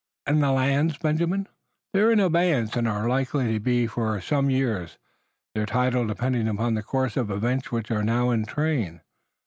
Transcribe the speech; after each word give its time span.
"And 0.25 0.41
the 0.41 0.51
lands, 0.51 0.97
Benjamin?" 0.97 1.47
"They're 1.93 2.09
in 2.11 2.19
abeyance, 2.19 2.75
and 2.75 2.87
are 2.87 3.07
likely 3.07 3.53
to 3.53 3.59
be 3.59 3.85
for 3.85 4.19
some 4.19 4.49
years, 4.49 4.97
their 5.53 5.67
title 5.67 6.07
depending 6.07 6.47
upon 6.47 6.73
the 6.73 6.81
course 6.81 7.15
of 7.15 7.29
events 7.29 7.71
which 7.71 7.91
are 7.91 8.01
now 8.03 8.31
in 8.31 8.45
train." 8.47 9.01